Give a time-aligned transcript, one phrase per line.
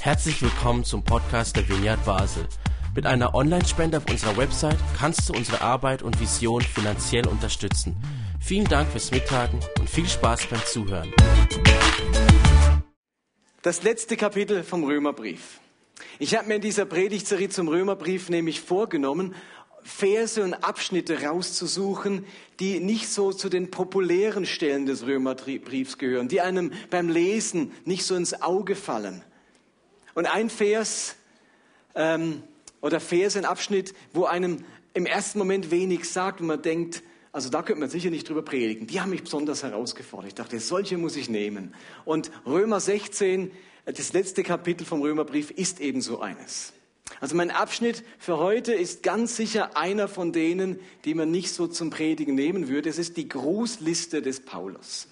[0.00, 2.46] Herzlich willkommen zum Podcast der Vineyard Basel.
[2.94, 7.96] Mit einer Online-Spende auf unserer Website kannst du unsere Arbeit und Vision finanziell unterstützen.
[8.40, 11.12] Vielen Dank fürs Mittagen und viel Spaß beim Zuhören.
[13.62, 15.60] Das letzte Kapitel vom Römerbrief.
[16.18, 19.34] Ich habe mir in dieser Predigtserie zum Römerbrief nämlich vorgenommen,
[19.86, 22.26] Verse und Abschnitte rauszusuchen,
[22.58, 28.04] die nicht so zu den populären Stellen des Römerbriefs gehören, die einem beim Lesen nicht
[28.04, 29.22] so ins Auge fallen.
[30.14, 31.14] Und ein Vers
[31.94, 32.42] ähm,
[32.80, 37.48] oder Vers, ein Abschnitt, wo einem im ersten Moment wenig sagt und man denkt, also
[37.48, 38.86] da könnte man sicher nicht drüber predigen.
[38.86, 40.28] Die haben mich besonders herausgefordert.
[40.28, 41.74] Ich dachte, solche muss ich nehmen.
[42.04, 43.52] Und Römer 16,
[43.84, 46.72] das letzte Kapitel vom Römerbrief, ist ebenso eines.
[47.20, 51.66] Also mein Abschnitt für heute ist ganz sicher einer von denen, die man nicht so
[51.66, 52.88] zum Predigen nehmen würde.
[52.88, 55.08] Es ist die Grußliste des Paulus.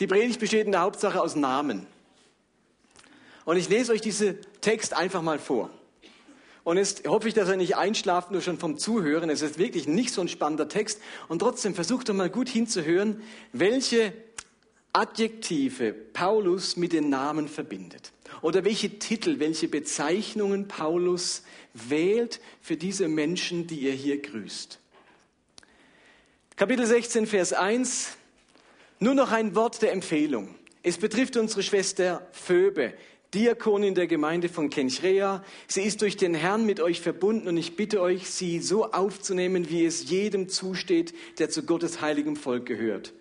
[0.00, 1.86] Die Predigt besteht in der Hauptsache aus Namen.
[3.44, 5.70] Und ich lese euch diesen Text einfach mal vor.
[6.64, 9.30] Und jetzt hoffe ich, dass er nicht einschlaft, nur schon vom Zuhören.
[9.30, 11.00] Es ist wirklich nicht so ein spannender Text.
[11.28, 13.20] Und trotzdem versucht doch mal gut hinzuhören,
[13.52, 14.12] welche
[14.92, 18.12] Adjektive Paulus mit den Namen verbindet.
[18.42, 24.78] Oder welche Titel, welche Bezeichnungen Paulus wählt für diese Menschen, die er hier grüßt.
[26.56, 28.16] Kapitel 16, Vers 1.
[28.98, 30.54] Nur noch ein Wort der Empfehlung.
[30.82, 32.94] Es betrifft unsere Schwester Phoebe,
[33.32, 35.44] Diakonin der Gemeinde von Kenchrea.
[35.66, 39.70] Sie ist durch den Herrn mit euch verbunden und ich bitte euch, sie so aufzunehmen,
[39.70, 43.14] wie es jedem zusteht, der zu Gottes heiligem Volk gehört.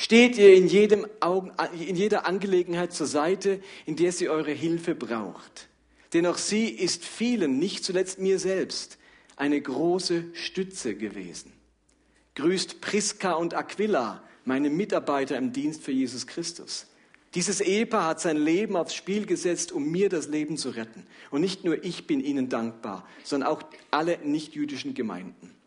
[0.00, 4.94] Steht ihr in, jedem Augen, in jeder Angelegenheit zur Seite, in der sie eure Hilfe
[4.94, 5.68] braucht.
[6.12, 8.96] Denn auch sie ist vielen, nicht zuletzt mir selbst,
[9.34, 11.52] eine große Stütze gewesen.
[12.36, 16.86] Grüßt Priska und Aquila, meine Mitarbeiter im Dienst für Jesus Christus.
[17.34, 21.08] Dieses Ehepaar hat sein Leben aufs Spiel gesetzt, um mir das Leben zu retten.
[21.32, 25.57] Und nicht nur ich bin ihnen dankbar, sondern auch alle nichtjüdischen Gemeinden.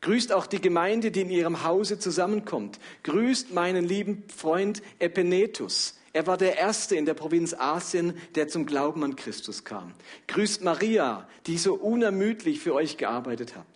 [0.00, 2.78] Grüßt auch die Gemeinde, die in ihrem Hause zusammenkommt.
[3.02, 5.98] Grüßt meinen lieben Freund Epenetus.
[6.12, 9.92] Er war der Erste in der Provinz Asien, der zum Glauben an Christus kam.
[10.28, 13.66] Grüßt Maria, die so unermüdlich für euch gearbeitet hat.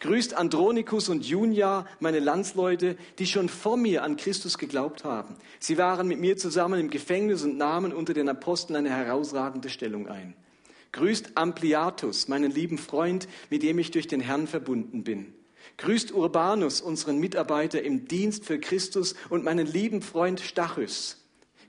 [0.00, 5.36] Grüßt Andronikus und Junia, meine Landsleute, die schon vor mir an Christus geglaubt haben.
[5.58, 10.08] Sie waren mit mir zusammen im Gefängnis und nahmen unter den Aposteln eine herausragende Stellung
[10.08, 10.34] ein.
[10.92, 15.32] Grüßt Ampliatus, meinen lieben Freund, mit dem ich durch den Herrn verbunden bin.
[15.78, 21.18] Grüßt Urbanus, unseren Mitarbeiter im Dienst für Christus und meinen lieben Freund Stachys.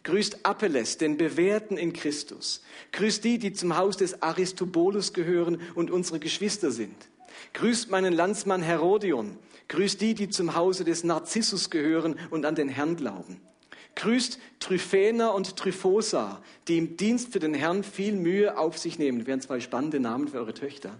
[0.03, 2.63] Grüßt Apelles, den Bewährten in Christus.
[2.93, 6.95] Grüßt die, die zum Haus des Aristobulus gehören und unsere Geschwister sind.
[7.53, 9.37] Grüßt meinen Landsmann Herodion.
[9.67, 13.41] Grüßt die, die zum Hause des Narzissus gehören und an den Herrn glauben.
[13.95, 19.19] Grüßt Tryphena und Tryphosa, die im Dienst für den Herrn viel Mühe auf sich nehmen.
[19.19, 20.95] Das wären zwei spannende Namen für eure Töchter.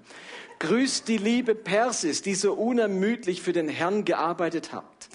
[0.59, 5.09] Grüßt die liebe Persis, die so unermüdlich für den Herrn gearbeitet habt.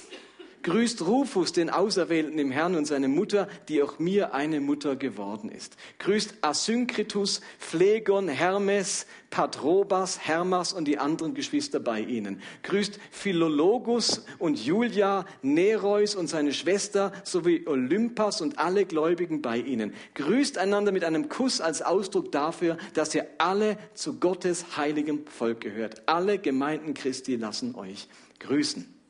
[0.63, 5.49] Grüßt Rufus, den Auserwählten im Herrn und seine Mutter, die auch mir eine Mutter geworden
[5.51, 5.77] ist.
[5.99, 12.41] Grüßt Asynkritus, Phlegon, Hermes, Patrobas, Hermas und die anderen Geschwister bei ihnen.
[12.63, 19.93] Grüßt Philologus und Julia, Nereus und seine Schwester sowie Olympas und alle Gläubigen bei ihnen.
[20.15, 25.61] Grüßt einander mit einem Kuss als Ausdruck dafür, dass ihr alle zu Gottes heiligem Volk
[25.61, 26.03] gehört.
[26.07, 28.07] Alle Gemeinden Christi lassen euch
[28.39, 29.02] grüßen.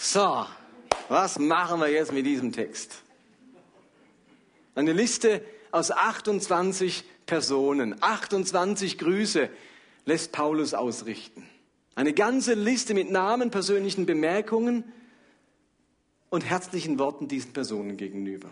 [0.00, 0.46] So,
[1.08, 3.02] was machen wir jetzt mit diesem Text?
[4.76, 9.50] Eine Liste aus 28 Personen, 28 Grüße
[10.04, 11.44] lässt Paulus ausrichten.
[11.96, 14.84] Eine ganze Liste mit Namen, persönlichen Bemerkungen
[16.30, 18.50] und herzlichen Worten diesen Personen gegenüber.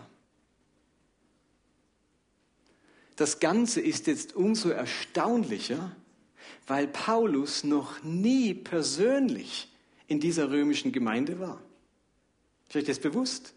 [3.15, 5.95] Das Ganze ist jetzt umso erstaunlicher,
[6.67, 9.69] weil Paulus noch nie persönlich
[10.07, 11.61] in dieser römischen Gemeinde war.
[12.67, 13.53] Ist euch das bewusst?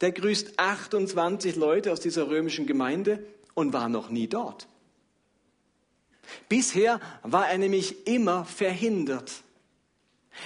[0.00, 3.24] Der grüßt 28 Leute aus dieser römischen Gemeinde
[3.54, 4.68] und war noch nie dort.
[6.48, 9.42] Bisher war er nämlich immer verhindert.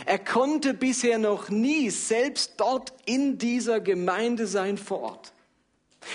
[0.06, 5.32] Er konnte bisher noch nie selbst dort in dieser Gemeinde sein vor Ort.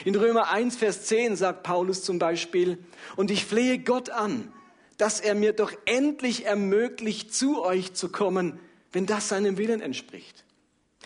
[0.06, 2.78] In Römer 1, Vers 10 sagt Paulus zum Beispiel,
[3.16, 4.52] und ich flehe Gott an,
[4.98, 8.60] dass er mir doch endlich ermöglicht, zu euch zu kommen,
[8.96, 10.46] wenn das seinem Willen entspricht.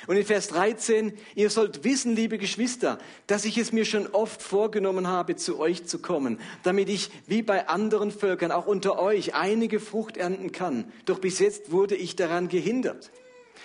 [0.06, 4.44] Und in Vers 13, ihr sollt wissen, liebe Geschwister, dass ich es mir schon oft
[4.44, 9.34] vorgenommen habe, zu euch zu kommen, damit ich, wie bei anderen Völkern, auch unter euch
[9.34, 10.86] einige Frucht ernten kann.
[11.06, 13.10] Doch bis jetzt wurde ich daran gehindert.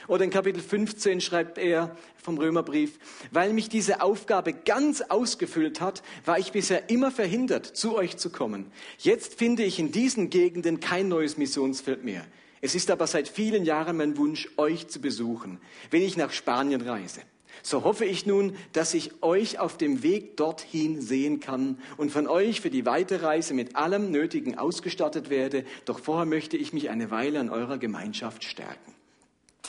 [0.09, 2.99] Oder in Kapitel 15 schreibt er vom Römerbrief,
[3.31, 8.31] weil mich diese Aufgabe ganz ausgefüllt hat, war ich bisher immer verhindert, zu euch zu
[8.31, 8.73] kommen.
[8.99, 12.25] Jetzt finde ich in diesen Gegenden kein neues Missionsfeld mehr.
[12.65, 16.81] Es ist aber seit vielen Jahren mein Wunsch, euch zu besuchen, wenn ich nach Spanien
[16.81, 17.21] reise.
[17.63, 22.27] So hoffe ich nun, dass ich euch auf dem Weg dorthin sehen kann und von
[22.27, 25.67] euch für die Weiterreise mit allem Nötigen ausgestattet werde.
[25.85, 28.95] Doch vorher möchte ich mich eine Weile an eurer Gemeinschaft stärken.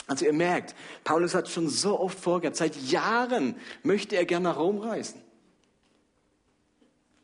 [0.07, 4.57] Also ihr merkt, Paulus hat schon so oft vorgehabt, seit Jahren möchte er gerne nach
[4.57, 5.19] Rom reisen.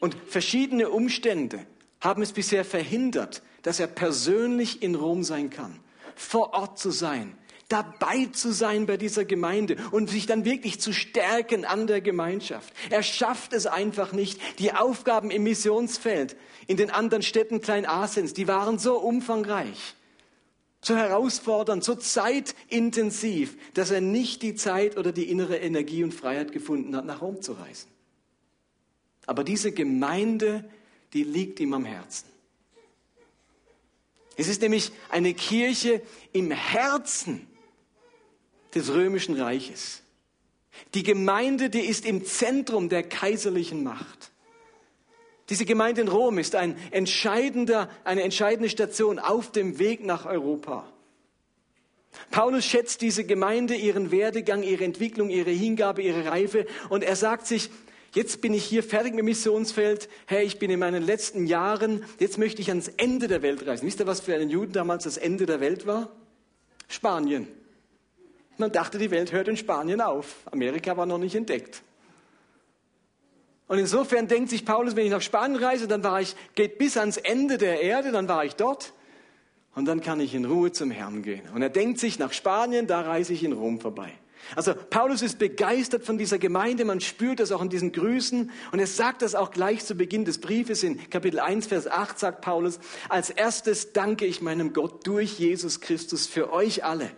[0.02, 1.66] Und verschiedene Umstände
[2.02, 5.80] haben es bisher verhindert, dass er persönlich in Rom sein kann,
[6.16, 7.38] vor Ort zu sein,
[7.68, 12.74] dabei zu sein bei dieser Gemeinde und sich dann wirklich zu stärken an der Gemeinschaft.
[12.90, 14.40] Er schafft es einfach nicht.
[14.60, 16.36] Die Aufgaben im Missionsfeld
[16.68, 19.96] in den anderen Städten Kleinasens, die waren so umfangreich
[20.84, 26.52] so herausfordernd, so zeitintensiv, dass er nicht die Zeit oder die innere Energie und Freiheit
[26.52, 27.90] gefunden hat, nach Rom zu reisen.
[29.28, 30.68] Aber diese Gemeinde,
[31.13, 32.25] die liegt ihm am Herzen.
[34.38, 36.01] Es ist nämlich eine Kirche
[36.31, 37.48] im Herzen
[38.74, 40.01] des römischen Reiches.
[40.94, 44.31] Die Gemeinde, die ist im Zentrum der kaiserlichen Macht.
[45.50, 50.88] Diese Gemeinde in Rom ist ein entscheidender, eine entscheidende Station auf dem Weg nach Europa.
[52.30, 57.48] Paulus schätzt diese Gemeinde, ihren Werdegang, ihre Entwicklung, ihre Hingabe, ihre Reife und er sagt
[57.48, 57.69] sich,
[58.13, 62.38] jetzt bin ich hier fertig mit Missionsfeld, hey, ich bin in meinen letzten Jahren, jetzt
[62.38, 63.86] möchte ich ans Ende der Welt reisen.
[63.86, 66.10] Wisst ihr, was für einen Juden damals das Ende der Welt war?
[66.88, 67.48] Spanien.
[68.58, 70.36] Man dachte, die Welt hört in Spanien auf.
[70.52, 71.81] Amerika war noch nicht entdeckt.
[73.68, 76.98] Und insofern denkt sich Paulus, wenn ich nach Spanien reise, dann war ich, geht bis
[76.98, 78.94] ans Ende der Erde, dann war ich dort.
[79.74, 81.44] Und dann kann ich in Ruhe zum Herrn gehen.
[81.56, 84.12] Und er denkt sich, nach Spanien, da reise ich in Rom vorbei.
[84.56, 88.80] Also Paulus ist begeistert von dieser Gemeinde, man spürt das auch in diesen Grüßen und
[88.80, 92.42] er sagt das auch gleich zu Beginn des Briefes in Kapitel 1, Vers 8 sagt
[92.42, 92.80] Paulus,
[93.10, 97.12] als erstes danke ich meinem Gott durch Jesus Christus für euch alle.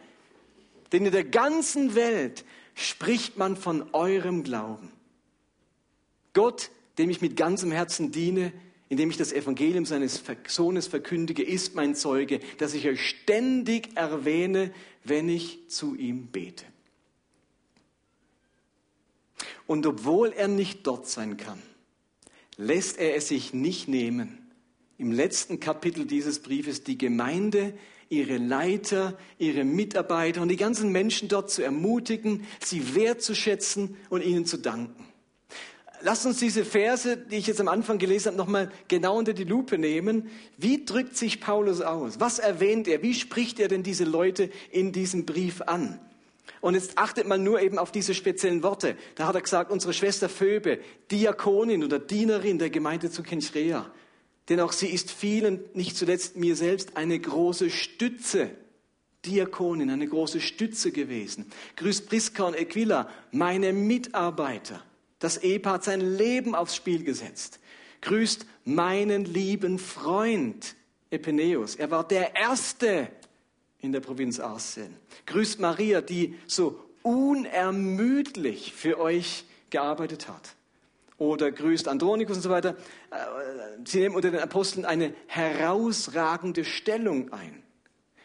[0.92, 4.92] Denn in der ganzen Welt spricht man von eurem Glauben.
[6.34, 8.54] Gott, dem ich mit ganzem Herzen diene,
[8.90, 14.72] indem ich das Evangelium seines Sohnes verkündige, ist mein Zeuge, dass ich euch ständig erwähne,
[15.04, 16.66] wenn ich zu ihm bete.
[19.68, 21.62] Und obwohl er nicht dort sein kann,
[22.58, 24.38] lässt er es sich nicht nehmen,
[24.98, 27.74] im letzten Kapitel dieses Briefes die Gemeinde,
[28.10, 34.46] ihre Leiter, ihre Mitarbeiter und die ganzen Menschen dort zu ermutigen, sie wertzuschätzen und ihnen
[34.46, 35.04] zu danken.
[36.02, 39.46] Lasst uns diese Verse, die ich jetzt am Anfang gelesen habe, nochmal genau unter die
[39.46, 40.30] Lupe nehmen.
[40.58, 42.20] Wie drückt sich Paulus aus?
[42.20, 43.02] Was erwähnt er?
[43.02, 46.00] Wie spricht er denn diese Leute in diesem Brief an?
[46.64, 48.96] Und jetzt achtet mal nur eben auf diese speziellen Worte.
[49.16, 50.80] Da hat er gesagt, unsere Schwester Phoebe,
[51.12, 53.92] Diakonin oder Dienerin der Gemeinde zu Kenchrea.
[54.48, 58.52] Denn auch sie ist vielen, nicht zuletzt mir selbst, eine große Stütze.
[59.26, 61.52] Diakonin, eine große Stütze gewesen.
[61.76, 64.82] Grüßt Priska und Aquila, meine Mitarbeiter.
[65.20, 67.60] Das Ehepaar hat sein Leben aufs Spiel gesetzt.
[68.00, 70.78] Grüßt meinen lieben Freund
[71.10, 71.76] Epineus.
[71.76, 73.10] Er war der Erste
[73.84, 74.96] in der Provinz Arsen.
[75.26, 80.56] Grüßt Maria, die so unermüdlich für euch gearbeitet hat.
[81.18, 82.78] Oder grüßt Andronikus und so weiter.
[83.12, 83.16] Äh,
[83.86, 87.62] sie nehmen unter den Aposteln eine herausragende Stellung ein.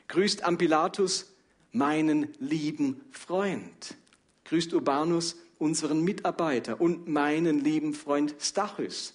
[0.07, 1.33] Grüßt Ampilatus,
[1.73, 3.97] meinen lieben Freund.
[4.45, 9.15] Grüßt Urbanus, unseren Mitarbeiter und meinen lieben Freund Stachys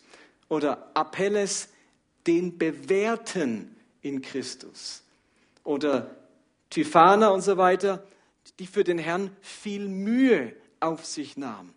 [0.49, 1.69] oder Apelles,
[2.27, 5.03] den Bewährten in Christus
[5.63, 6.15] oder
[6.73, 8.03] Typhana und so weiter,
[8.57, 11.73] die für den Herrn viel Mühe auf sich nahmen.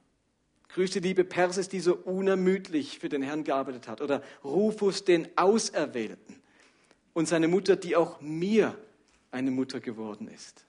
[0.69, 4.01] Grüße liebe Persis, die so unermüdlich für den Herrn gearbeitet hat.
[4.01, 6.37] Oder Rufus, den Auserwählten.
[7.13, 8.75] Und seine Mutter, die auch mir
[9.31, 10.65] eine Mutter geworden ist.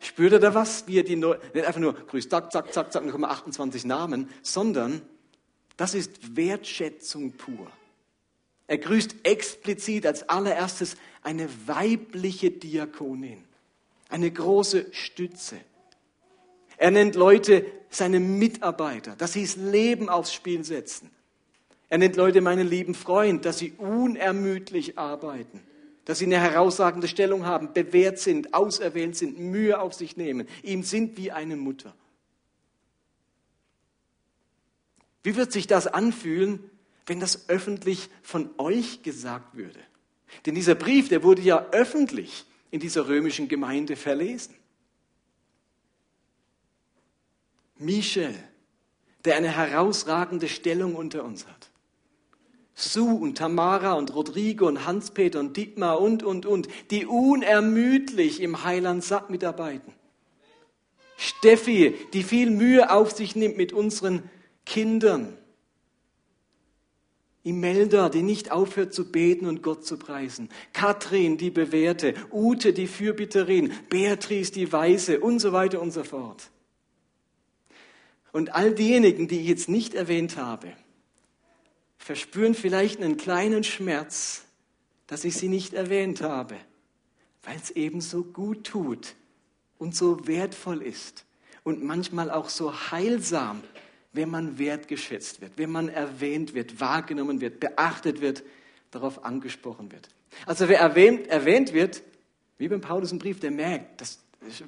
[0.00, 0.86] Spürt er da was?
[0.86, 4.28] Wie er die Neu nicht einfach nur grüßt, zack, zack, zack, zack, dann 28 Namen,
[4.42, 5.00] sondern
[5.78, 7.70] das ist Wertschätzung pur.
[8.70, 13.42] Er grüßt explizit als allererstes eine weibliche Diakonin,
[14.08, 15.56] eine große Stütze.
[16.76, 21.10] Er nennt Leute seine Mitarbeiter, dass sie das Leben aufs Spiel setzen.
[21.88, 25.60] Er nennt Leute meinen lieben Freund, dass sie unermüdlich arbeiten
[26.06, 30.82] dass sie eine herausragende Stellung haben, bewährt sind, auserwählt sind, Mühe auf sich nehmen, ihm
[30.82, 31.94] sind wie eine Mutter.
[35.22, 36.68] Wie wird sich das anfühlen,
[37.06, 39.78] wenn das öffentlich von euch gesagt würde?
[40.46, 44.54] Denn dieser Brief, der wurde ja öffentlich in dieser römischen Gemeinde verlesen.
[47.78, 48.34] Michel,
[49.24, 51.70] der eine herausragende Stellung unter uns hat.
[52.74, 58.64] Sue und Tamara und Rodrigo und Hans-Peter und Dietmar und, und, und, die unermüdlich im
[58.64, 59.92] Heiland Sack mitarbeiten.
[61.16, 64.22] Steffi, die viel Mühe auf sich nimmt mit unseren
[64.64, 65.36] Kindern.
[67.42, 70.50] Imelda, die nicht aufhört zu beten und Gott zu preisen.
[70.72, 72.14] Katrin, die Bewährte.
[72.30, 73.72] Ute, die Fürbitterin.
[73.88, 76.50] Beatrice, die Weise und so weiter und so fort.
[78.32, 80.72] Und all diejenigen, die ich jetzt nicht erwähnt habe,
[81.98, 84.44] verspüren vielleicht einen kleinen Schmerz,
[85.06, 86.56] dass ich sie nicht erwähnt habe,
[87.42, 89.14] weil es eben so gut tut
[89.78, 91.24] und so wertvoll ist
[91.64, 93.62] und manchmal auch so heilsam,
[94.12, 98.42] wenn man wertgeschätzt wird, wenn man erwähnt wird, wahrgenommen wird, beachtet wird,
[98.90, 100.08] darauf angesprochen wird.
[100.46, 102.02] Also wer erwähnt, erwähnt wird,
[102.58, 104.18] wie beim Paulus im Brief, der merkt, dass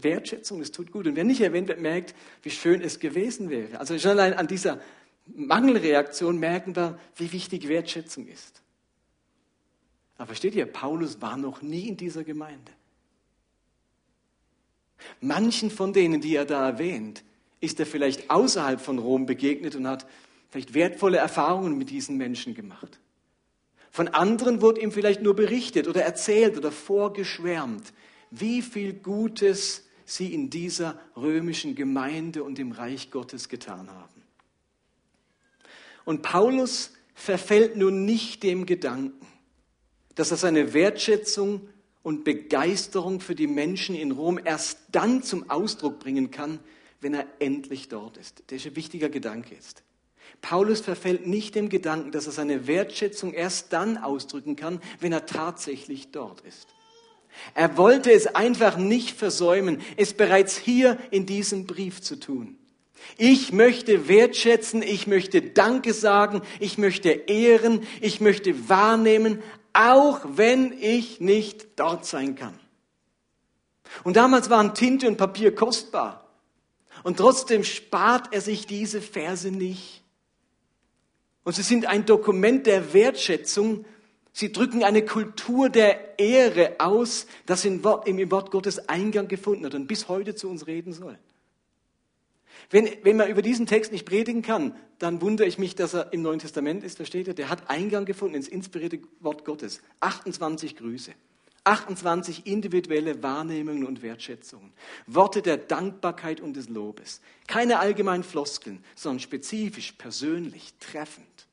[0.00, 1.06] Wertschätzung, das tut gut.
[1.06, 3.80] Und wer nicht erwähnt wird, merkt, wie schön es gewesen wäre.
[3.80, 4.80] Also schon allein an dieser
[5.26, 8.62] Mangelreaktion merken wir, wie wichtig Wertschätzung ist.
[10.16, 12.72] Aber versteht ihr, Paulus war noch nie in dieser Gemeinde.
[15.20, 17.24] Manchen von denen, die er da erwähnt,
[17.62, 20.06] ist er vielleicht außerhalb von Rom begegnet und hat
[20.50, 22.98] vielleicht wertvolle Erfahrungen mit diesen Menschen gemacht.
[23.90, 27.92] Von anderen wurde ihm vielleicht nur berichtet oder erzählt oder vorgeschwärmt,
[28.30, 34.22] wie viel Gutes sie in dieser römischen Gemeinde und im Reich Gottes getan haben.
[36.04, 39.26] Und Paulus verfällt nun nicht dem Gedanken,
[40.16, 41.68] dass er seine Wertschätzung
[42.02, 46.58] und Begeisterung für die Menschen in Rom erst dann zum Ausdruck bringen kann,
[47.02, 48.44] wenn er endlich dort ist.
[48.48, 49.82] Der ist ein wichtiger Gedanke ist.
[50.40, 55.26] Paulus verfällt nicht dem Gedanken, dass er seine Wertschätzung erst dann ausdrücken kann, wenn er
[55.26, 56.68] tatsächlich dort ist.
[57.54, 62.58] Er wollte es einfach nicht versäumen, es bereits hier in diesem Brief zu tun.
[63.16, 69.42] Ich möchte wertschätzen, ich möchte Danke sagen, ich möchte ehren, ich möchte wahrnehmen,
[69.72, 72.58] auch wenn ich nicht dort sein kann.
[74.04, 76.21] Und damals waren Tinte und Papier kostbar.
[77.02, 80.02] Und trotzdem spart er sich diese Verse nicht.
[81.44, 83.84] Und sie sind ein Dokument der Wertschätzung.
[84.32, 89.66] Sie drücken eine Kultur der Ehre aus, das im Wort, im Wort Gottes Eingang gefunden
[89.66, 91.18] hat und bis heute zu uns reden soll.
[92.70, 96.12] Wenn, wenn man über diesen Text nicht predigen kann, dann wundere ich mich, dass er
[96.12, 97.34] im Neuen Testament ist, versteht ihr?
[97.34, 99.82] Der hat Eingang gefunden ins inspirierte Wort Gottes.
[100.00, 101.12] 28 Grüße.
[101.64, 104.72] 28 individuelle Wahrnehmungen und Wertschätzungen.
[105.06, 107.20] Worte der Dankbarkeit und des Lobes.
[107.46, 111.46] Keine allgemeinen Floskeln, sondern spezifisch, persönlich, treffend.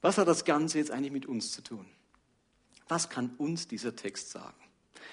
[0.00, 1.86] Was hat das Ganze jetzt eigentlich mit uns zu tun?
[2.88, 4.65] Was kann uns dieser Text sagen?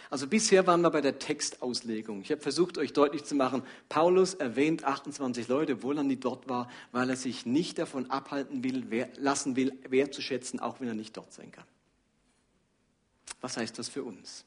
[0.09, 2.21] Also bisher waren wir bei der Textauslegung.
[2.21, 6.49] Ich habe versucht, euch deutlich zu machen, Paulus erwähnt 28 Leute, obwohl er nicht dort
[6.49, 10.93] war, weil er sich nicht davon abhalten will, wer, lassen will, wertzuschätzen, auch wenn er
[10.93, 11.65] nicht dort sein kann.
[13.41, 14.45] Was heißt das für uns?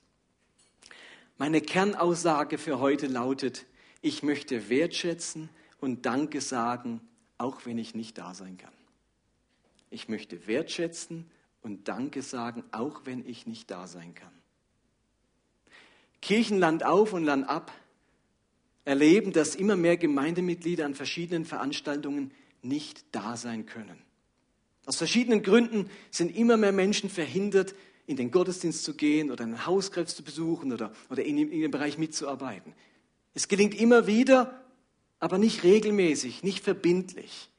[1.39, 3.67] Meine Kernaussage für heute lautet,
[4.01, 7.01] ich möchte wertschätzen und Danke sagen,
[7.39, 8.73] auch wenn ich nicht da sein kann.
[9.91, 11.31] Ich möchte wertschätzen
[11.63, 14.33] und Danke sagen, auch wenn ich nicht da sein kann.
[16.21, 17.73] Kirchenland auf und Land ab
[18.87, 22.31] erleben, dass immer mehr Gemeindemitglieder an verschiedenen Veranstaltungen
[22.63, 23.99] nicht da sein können.
[24.87, 27.75] Aus verschiedenen Gründen sind immer mehr Menschen verhindert,
[28.07, 31.73] in den Gottesdienst zu gehen oder einen Hauskrebs zu besuchen oder, oder in, in dem
[31.73, 32.73] Bereich mitzuarbeiten.
[33.35, 34.65] Es gelingt immer wieder,
[35.19, 37.51] aber nicht regelmäßig, nicht verbindlich.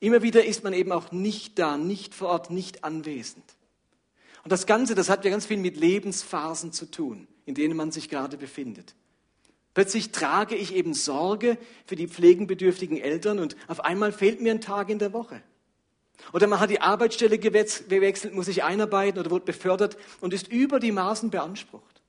[0.00, 3.44] Immer wieder ist man eben auch nicht da, nicht vor Ort, nicht anwesend.
[4.42, 7.90] Und das Ganze, das hat ja ganz viel mit Lebensphasen zu tun in denen man
[7.90, 8.94] sich gerade befindet.
[9.74, 11.56] Plötzlich trage ich eben Sorge
[11.86, 15.42] für die pflegenbedürftigen Eltern und auf einmal fehlt mir ein Tag in der Woche.
[16.32, 20.78] Oder man hat die Arbeitsstelle gewechselt, muss sich einarbeiten oder wird befördert und ist über
[20.78, 22.02] die Maßen beansprucht.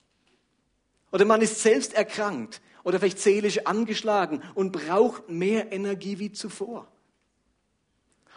[1.12, 6.88] Oder man ist selbst erkrankt oder vielleicht seelisch angeschlagen und braucht mehr Energie wie zuvor.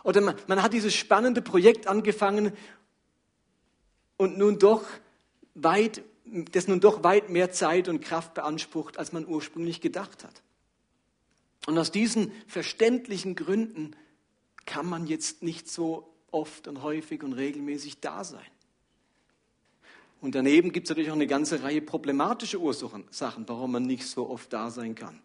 [0.05, 2.53] Oder man, man hat dieses spannende Projekt angefangen
[4.17, 4.85] und nun doch
[5.55, 10.43] weit das nun doch weit mehr Zeit und Kraft beansprucht, als man ursprünglich gedacht hat.
[11.67, 13.97] Und aus diesen verständlichen Gründen
[14.65, 18.47] kann man jetzt nicht so oft und häufig und regelmäßig da sein.
[20.21, 24.07] Und daneben gibt es natürlich auch eine ganze Reihe problematische Ursachen, Sachen, warum man nicht
[24.07, 25.21] so oft da sein kann.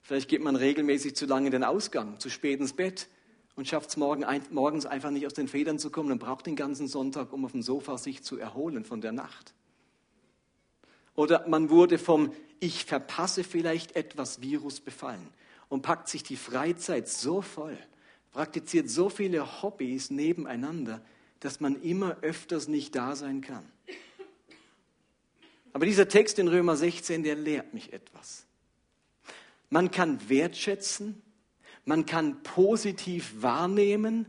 [0.00, 3.08] Vielleicht geht man regelmäßig zu lange in den Ausgang, zu spät ins Bett
[3.56, 6.56] und schafft es morgen, morgens einfach nicht aus den Federn zu kommen und braucht den
[6.56, 9.52] ganzen Sonntag, um auf dem Sofa sich zu erholen von der Nacht.
[11.18, 15.26] Oder man wurde vom Ich verpasse vielleicht etwas Virus befallen
[15.68, 17.76] und packt sich die Freizeit so voll,
[18.30, 21.04] praktiziert so viele Hobbys nebeneinander,
[21.40, 23.68] dass man immer öfters nicht da sein kann.
[25.72, 28.44] Aber dieser Text in Römer 16, der lehrt mich etwas.
[29.70, 31.20] Man kann wertschätzen,
[31.84, 34.26] man kann positiv wahrnehmen,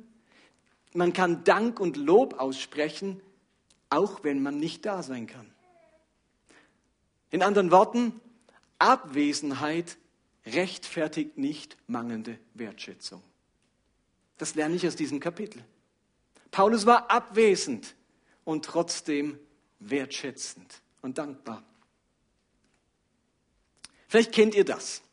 [0.94, 3.22] man kann Dank und Lob aussprechen,
[3.92, 5.54] auch wenn man nicht da sein kann.
[7.32, 8.20] In anderen Worten,
[8.80, 9.98] Abwesenheit
[10.46, 13.22] rechtfertigt nicht mangelnde Wertschätzung.
[14.38, 15.64] Das lerne ich aus diesem Kapitel.
[16.52, 17.96] Paulus war abwesend
[18.46, 19.38] und trotzdem
[19.80, 21.64] wertschätzend und dankbar.
[24.08, 25.04] Vielleicht kennt ihr das.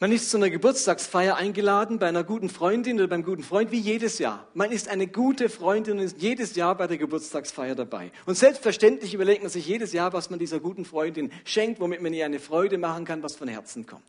[0.00, 3.80] Man ist zu einer Geburtstagsfeier eingeladen bei einer guten Freundin oder beim guten Freund, wie
[3.80, 4.46] jedes Jahr.
[4.54, 8.12] Man ist eine gute Freundin und ist jedes Jahr bei der Geburtstagsfeier dabei.
[8.24, 12.12] Und selbstverständlich überlegt man sich jedes Jahr, was man dieser guten Freundin schenkt, womit man
[12.12, 14.04] ihr eine Freude machen kann, was von Herzen kommt.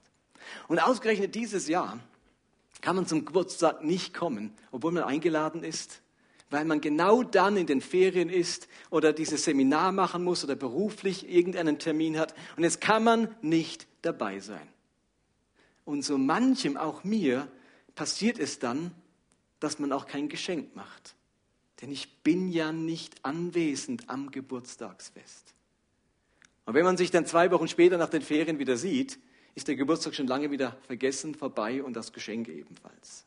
[0.67, 1.99] Und ausgerechnet dieses Jahr
[2.81, 6.01] kann man zum Geburtstag nicht kommen, obwohl man eingeladen ist,
[6.51, 11.27] weil man genau dann in den Ferien ist oder dieses Seminar machen muss oder beruflich
[11.27, 12.35] irgendeinen Termin hat.
[12.57, 14.67] Und jetzt kann man nicht dabei sein.
[15.89, 17.47] Und so manchem, auch mir,
[17.95, 18.91] passiert es dann,
[19.59, 21.15] dass man auch kein Geschenk macht.
[21.81, 25.55] Denn ich bin ja nicht anwesend am Geburtstagsfest.
[26.67, 29.17] Und wenn man sich dann zwei Wochen später nach den Ferien wieder sieht,
[29.55, 33.25] ist der Geburtstag schon lange wieder vergessen, vorbei und das Geschenk ebenfalls.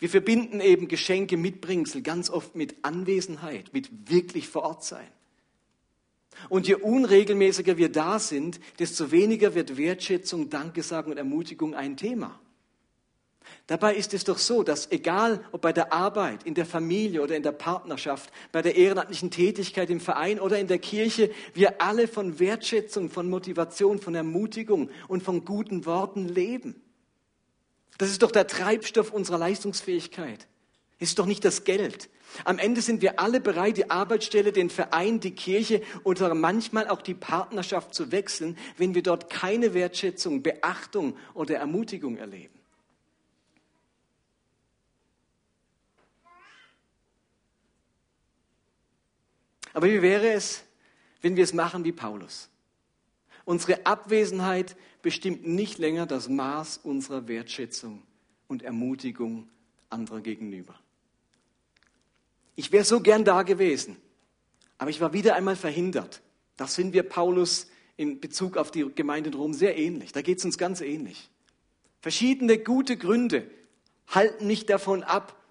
[0.00, 5.06] Wir verbinden eben Geschenke, Mitbringsel ganz oft mit Anwesenheit, mit wirklich vor Ort sein.
[6.48, 12.40] Und je unregelmäßiger wir da sind, desto weniger wird Wertschätzung, Dankesagen und Ermutigung ein Thema.
[13.66, 17.36] Dabei ist es doch so, dass egal ob bei der Arbeit, in der Familie oder
[17.36, 22.08] in der Partnerschaft, bei der ehrenamtlichen Tätigkeit im Verein oder in der Kirche, wir alle
[22.08, 26.80] von Wertschätzung, von Motivation, von Ermutigung und von guten Worten leben.
[27.98, 30.46] Das ist doch der Treibstoff unserer Leistungsfähigkeit.
[31.00, 32.10] Es ist doch nicht das Geld.
[32.44, 37.00] Am Ende sind wir alle bereit, die Arbeitsstelle, den Verein, die Kirche oder manchmal auch
[37.00, 42.60] die Partnerschaft zu wechseln, wenn wir dort keine Wertschätzung, Beachtung oder Ermutigung erleben.
[49.72, 50.62] Aber wie wäre es,
[51.22, 52.50] wenn wir es machen wie Paulus?
[53.46, 58.02] Unsere Abwesenheit bestimmt nicht länger das Maß unserer Wertschätzung
[58.48, 59.48] und Ermutigung
[59.88, 60.74] anderer gegenüber.
[62.60, 63.96] Ich wäre so gern da gewesen,
[64.76, 66.20] aber ich war wieder einmal verhindert.
[66.58, 70.12] Das sind wir Paulus in Bezug auf die Gemeinde in Rom sehr ähnlich.
[70.12, 71.30] Da geht es uns ganz ähnlich.
[72.02, 73.50] Verschiedene gute Gründe
[74.08, 75.42] halten mich davon ab,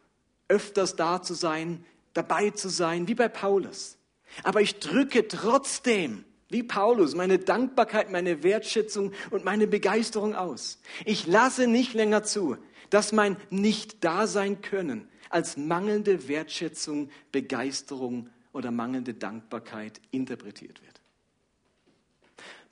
[0.50, 3.98] öfters da zu sein, dabei zu sein, wie bei Paulus.
[4.44, 10.78] Aber ich drücke trotzdem, wie Paulus, meine Dankbarkeit, meine Wertschätzung und meine Begeisterung aus.
[11.06, 12.58] Ich lasse nicht länger zu,
[12.92, 21.02] dass mein Nicht-Dasein können als mangelnde Wertschätzung, Begeisterung oder mangelnde Dankbarkeit interpretiert wird.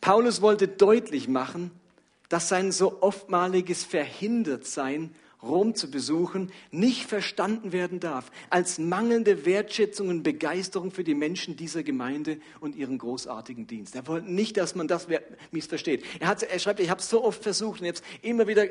[0.01, 1.71] Paulus wollte deutlich machen,
[2.29, 10.09] dass sein so oftmaliges Verhindertsein Rom zu besuchen, nicht verstanden werden darf als mangelnde Wertschätzung
[10.09, 13.95] und Begeisterung für die Menschen dieser Gemeinde und ihren großartigen Dienst.
[13.95, 15.07] Er wollte nicht, dass man das
[15.51, 16.03] missversteht.
[16.19, 18.65] Er, hat, er schreibt, ich habe es so oft versucht und jetzt immer wieder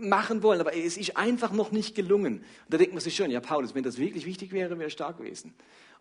[0.00, 2.38] machen wollen, aber es ist einfach noch nicht gelungen.
[2.38, 5.18] Und da denkt man sich schon, ja Paulus, wenn das wirklich wichtig wäre, wäre stark
[5.18, 5.54] gewesen.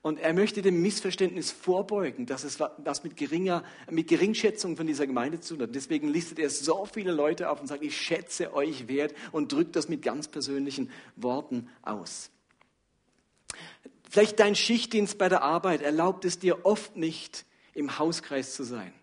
[0.03, 5.05] Und er möchte dem Missverständnis vorbeugen, dass es was mit, geringer, mit Geringschätzung von dieser
[5.05, 5.75] Gemeinde zu tun hat.
[5.75, 9.75] Deswegen listet er so viele Leute auf und sagt, ich schätze euch wert und drückt
[9.75, 12.31] das mit ganz persönlichen Worten aus.
[14.09, 18.93] Vielleicht dein Schichtdienst bei der Arbeit erlaubt es dir oft nicht, im Hauskreis zu sein.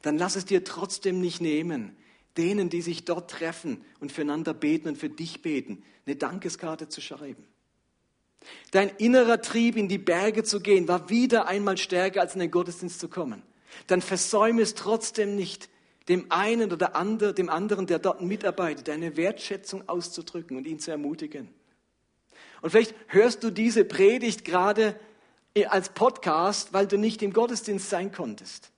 [0.00, 1.96] Dann lass es dir trotzdem nicht nehmen,
[2.36, 7.00] denen, die sich dort treffen und füreinander beten und für dich beten, eine Dankeskarte zu
[7.00, 7.44] schreiben.
[8.72, 12.50] Dein innerer Trieb, in die Berge zu gehen, war wieder einmal stärker, als in den
[12.50, 13.42] Gottesdienst zu kommen.
[13.86, 15.68] Dann versäume es trotzdem nicht,
[16.08, 16.88] dem einen oder
[17.32, 21.48] dem anderen, der dort mitarbeitet, deine Wertschätzung auszudrücken und ihn zu ermutigen.
[22.60, 24.98] Und vielleicht hörst du diese Predigt gerade
[25.68, 28.70] als Podcast, weil du nicht im Gottesdienst sein konntest.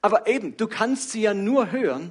[0.00, 2.10] Aber eben, du kannst sie ja nur hören,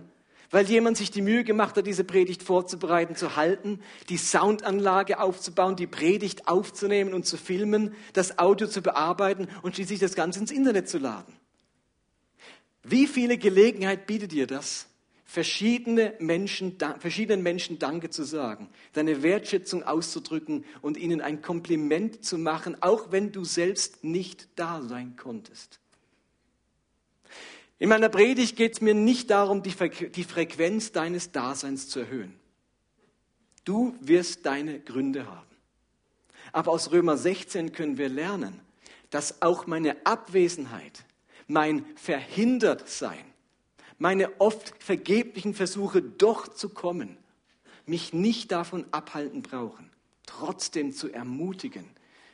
[0.52, 5.76] weil jemand sich die Mühe gemacht hat, diese Predigt vorzubereiten, zu halten, die Soundanlage aufzubauen,
[5.76, 10.52] die Predigt aufzunehmen und zu filmen, das Audio zu bearbeiten und schließlich das Ganze ins
[10.52, 11.34] Internet zu laden.
[12.84, 14.88] Wie viele Gelegenheit bietet dir das,
[15.32, 22.38] verschiedene Menschen, verschiedenen Menschen Danke zu sagen, deine Wertschätzung auszudrücken und ihnen ein Kompliment zu
[22.38, 25.81] machen, auch wenn du selbst nicht da sein konntest.
[27.82, 29.74] In meiner Predigt geht es mir nicht darum, die,
[30.12, 32.39] die Frequenz deines Daseins zu erhöhen.
[33.65, 35.50] Du wirst deine Gründe haben.
[36.52, 38.60] Aber aus Römer 16 können wir lernen,
[39.10, 41.06] dass auch meine Abwesenheit,
[41.48, 43.26] mein Verhindertsein,
[43.98, 47.17] meine oft vergeblichen Versuche doch zu kommen,
[47.88, 49.89] mich nicht davon abhalten brauchen,
[50.28, 51.89] trotzdem zu ermutigen,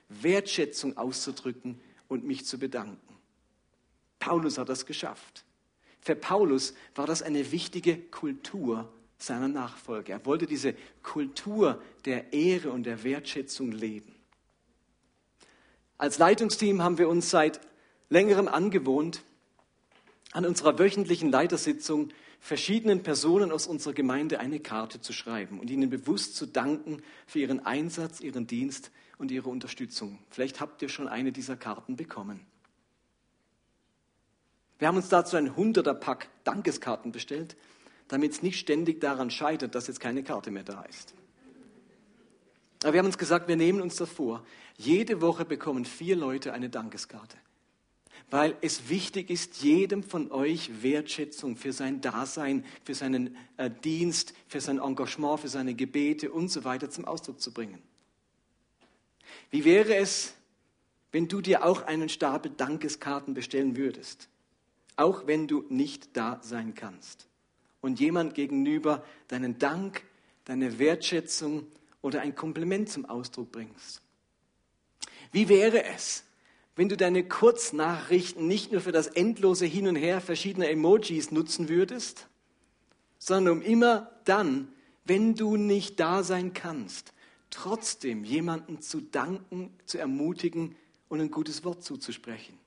[0.09, 1.79] Wertschätzung auszudrücken
[2.09, 3.06] und mich zu bedanken.
[4.19, 5.45] Paulus hat das geschafft.
[6.01, 10.13] Für Paulus war das eine wichtige Kultur seiner Nachfolge.
[10.13, 14.13] Er wollte diese Kultur der Ehre und der Wertschätzung leben.
[15.97, 17.59] Als Leitungsteam haben wir uns seit
[18.09, 19.23] längerem angewohnt,
[20.31, 25.89] an unserer wöchentlichen Leitersitzung verschiedenen Personen aus unserer Gemeinde eine Karte zu schreiben und ihnen
[25.89, 30.19] bewusst zu danken für ihren Einsatz, ihren Dienst und ihre Unterstützung.
[30.29, 32.45] Vielleicht habt ihr schon eine dieser Karten bekommen.
[34.79, 37.55] Wir haben uns dazu ein hunderter Pack Dankeskarten bestellt,
[38.07, 41.13] damit es nicht ständig daran scheitert, dass jetzt keine Karte mehr da ist.
[42.83, 44.45] Aber wir haben uns gesagt, wir nehmen uns das vor.
[44.77, 47.37] Jede Woche bekommen vier Leute eine Dankeskarte.
[48.29, 54.33] Weil es wichtig ist, jedem von euch Wertschätzung für sein Dasein, für seinen äh, Dienst,
[54.47, 57.81] für sein Engagement, für seine Gebete und so weiter zum Ausdruck zu bringen.
[59.49, 60.33] Wie wäre es,
[61.11, 64.27] wenn du dir auch einen Stapel Dankeskarten bestellen würdest?
[64.97, 67.27] Auch wenn du nicht da sein kannst.
[67.79, 70.03] Und jemand gegenüber deinen Dank,
[70.43, 71.67] deine Wertschätzung
[72.01, 74.01] oder ein Kompliment zum Ausdruck bringst.
[75.31, 76.23] Wie wäre es,
[76.75, 81.69] wenn du deine Kurznachrichten nicht nur für das endlose Hin und Her verschiedener Emojis nutzen
[81.69, 82.27] würdest,
[83.17, 84.67] sondern um immer dann,
[85.03, 87.13] wenn du nicht da sein kannst,
[87.49, 90.75] trotzdem jemanden zu danken, zu ermutigen
[91.09, 92.57] und ein gutes Wort zuzusprechen.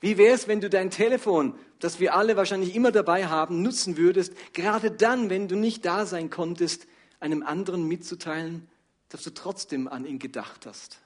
[0.00, 3.96] Wie wäre es, wenn du dein Telefon, das wir alle wahrscheinlich immer dabei haben, nutzen
[3.96, 6.86] würdest, gerade dann, wenn du nicht da sein konntest,
[7.20, 8.68] einem anderen mitzuteilen,
[9.08, 11.00] dass du trotzdem an ihn gedacht hast.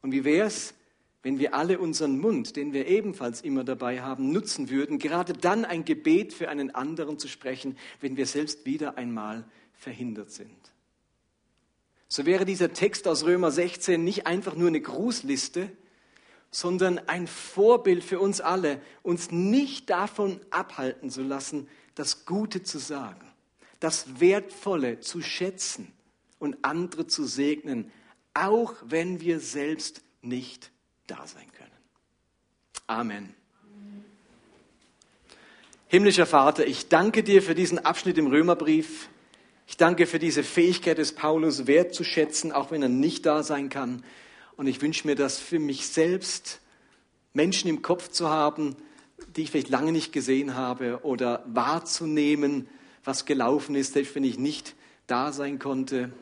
[0.00, 0.74] Und wie wäre es,
[1.22, 5.64] wenn wir alle unseren Mund, den wir ebenfalls immer dabei haben, nutzen würden, gerade dann
[5.64, 10.72] ein Gebet für einen anderen zu sprechen, wenn wir selbst wieder einmal verhindert sind.
[12.08, 15.70] So wäre dieser Text aus Römer 16 nicht einfach nur eine Grußliste,
[16.52, 22.78] sondern ein Vorbild für uns alle, uns nicht davon abhalten zu lassen, das Gute zu
[22.78, 23.32] sagen
[23.82, 25.92] das Wertvolle zu schätzen
[26.38, 27.90] und andere zu segnen,
[28.32, 30.70] auch wenn wir selbst nicht
[31.08, 31.70] da sein können.
[32.86, 33.34] Amen.
[35.88, 39.08] Himmlischer Vater, ich danke dir für diesen Abschnitt im Römerbrief.
[39.66, 44.04] Ich danke für diese Fähigkeit des Paulus, wertzuschätzen, auch wenn er nicht da sein kann.
[44.56, 46.60] Und ich wünsche mir das für mich selbst,
[47.34, 48.76] Menschen im Kopf zu haben,
[49.36, 52.68] die ich vielleicht lange nicht gesehen habe oder wahrzunehmen,
[53.04, 54.74] was gelaufen ist, selbst wenn ich nicht
[55.06, 56.12] da sein konnte.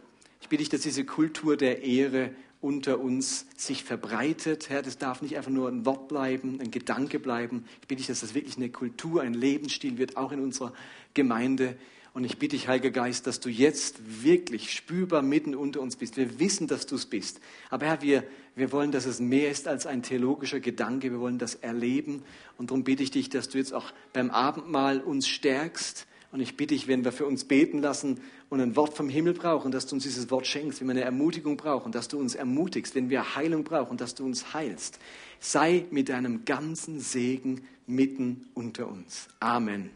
[0.40, 4.68] Ich bitte dich, dass diese Kultur der Ehre unter uns sich verbreitet.
[4.68, 7.64] Herr, das darf nicht einfach nur ein Wort bleiben, ein Gedanke bleiben.
[7.80, 10.72] Ich bitte dich, dass das wirklich eine Kultur, ein Lebensstil wird, auch in unserer
[11.14, 11.76] Gemeinde.
[12.12, 16.16] Und ich bitte dich, Heiliger Geist, dass du jetzt wirklich spürbar mitten unter uns bist.
[16.16, 17.40] Wir wissen, dass du es bist.
[17.68, 18.24] Aber Herr, wir,
[18.56, 21.12] wir wollen, dass es mehr ist als ein theologischer Gedanke.
[21.12, 22.22] Wir wollen das erleben.
[22.58, 26.56] Und darum bitte ich dich, dass du jetzt auch beim Abendmahl uns stärkst, und ich
[26.56, 28.20] bitte dich, wenn wir für uns beten lassen
[28.50, 31.02] und ein Wort vom Himmel brauchen, dass du uns dieses Wort schenkst, wenn wir eine
[31.02, 35.00] Ermutigung brauchen, dass du uns ermutigst, wenn wir Heilung brauchen, dass du uns heilst.
[35.40, 39.28] Sei mit deinem ganzen Segen mitten unter uns.
[39.40, 39.90] Amen.